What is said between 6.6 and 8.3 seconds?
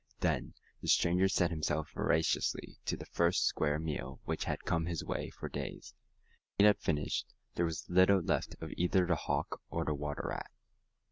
he had finished, there was little